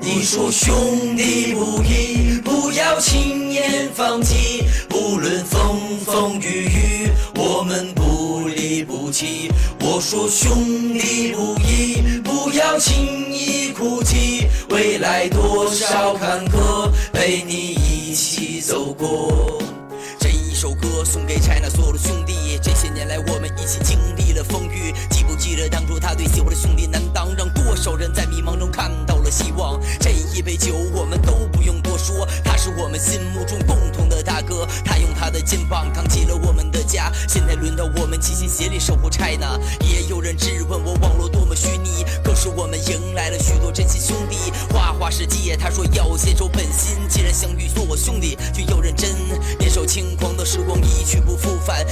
[0.00, 4.64] 你说兄弟不义，不要轻言放弃。
[4.88, 9.50] 不论风风雨雨，我们不离不弃。
[9.80, 14.46] 我说兄弟不义，不要轻易哭泣。
[14.70, 19.60] 未来多少坎坷，陪你一起走过。
[20.18, 22.58] 这一首歌送给 China 所有的兄弟。
[22.62, 28.26] 这些年来，我们一起经历了风雨，记不记得当初他对喜欢的兄弟难当，让多少人在
[29.28, 29.80] 迷茫中看到了希望。
[30.00, 34.66] 这一杯酒，我们都不用多说，他是我们心目中共同的大哥。
[34.84, 39.58] 他用他的肩膀扛起了我们的家，现在轮到我们齐心协力守护 China。
[39.80, 44.36] 也有人质问我网络多么虚拟，可是我们迎来了许多真心兄弟。
[44.72, 49.10] 花花世界，他说要坚守本心，既然相遇做我兄弟，就要认真。
[49.58, 51.84] 年少轻狂的时光一去不复返，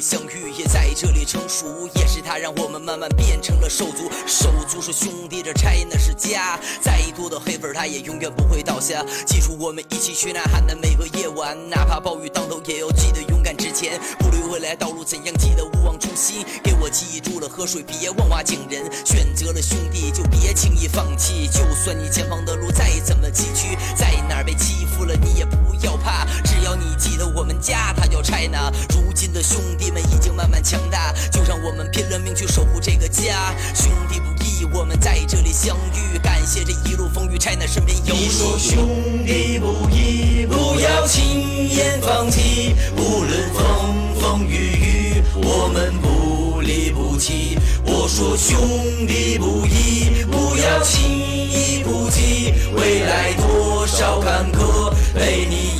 [0.00, 4.10] 相遇，也在这里成熟，也是他让我们慢慢变成了手足。
[4.26, 6.58] 手足是兄弟，这 China 是家。
[6.80, 9.04] 再多的黑粉，他也永远不会倒下。
[9.26, 14.00] 记住我们一起去呐喊的每个夜晚，哪怕暴雨当头，也要记得勇敢直前。
[14.18, 16.44] 不论未来道路怎样，记得勿忘初心。
[16.62, 18.90] 给我记住了喝水，别忘挖井人。
[19.04, 21.46] 选择了兄弟，就别轻易放弃。
[21.48, 26.24] 就算你前方的路再怎么崎岖，在哪儿被欺负了，你也不要怕。
[26.44, 28.72] 只要你记得我们家，它叫 China。
[29.20, 33.54] 如今的兄弟们已经慢慢强大，就让我们拼了命去守护这个家。
[33.74, 38.58] 兄弟不易，我们在这里相遇，感谢这一路风雨，China 身边有你说。
[38.58, 38.88] 兄
[39.26, 42.74] 弟不义，不要轻言放弃。
[42.96, 47.58] 无论风风雨雨，我们不离不弃。
[47.84, 48.58] 我说兄
[49.06, 52.54] 弟不义，不要轻易哭泣。
[52.72, 55.79] 未来多少坎坷，陪你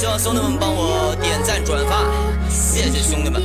[0.00, 2.06] 希望兄弟们帮我点赞转发，
[2.48, 3.42] 谢谢兄弟们。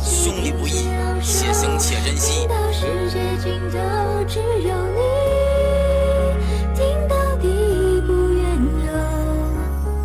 [0.00, 0.86] 兄弟不易，
[1.20, 2.46] 且行且珍惜。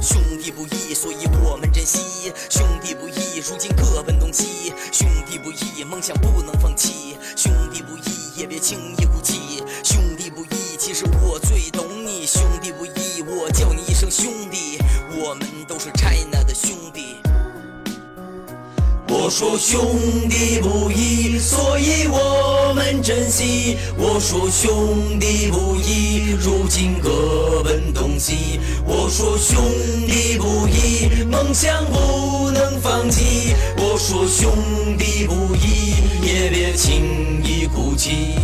[0.01, 2.33] 兄弟不易，所以我们珍惜。
[2.49, 4.73] 兄弟不易，如今各奔东西。
[4.91, 7.15] 兄弟不易，梦想不能放弃。
[7.35, 9.63] 兄弟不易，也别轻易哭泣。
[9.83, 12.25] 兄弟不易，其实我最懂你。
[12.25, 12.89] 兄弟不易，
[14.13, 14.77] 兄弟。
[15.17, 17.17] 我们都是 China 的兄弟。
[19.09, 19.79] 我说兄
[20.29, 23.77] 弟不义，所以我们珍惜。
[23.97, 28.59] 我说兄弟不义，如今各奔东西。
[28.85, 29.63] 我说兄
[30.07, 33.55] 弟不义，梦想不能放弃。
[33.77, 34.51] 我说兄
[34.97, 38.35] 弟不义，也别轻易哭泣。